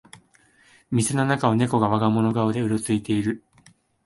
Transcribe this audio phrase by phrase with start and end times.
[0.89, 3.43] 店の中をネコが我が物顔でうろついてる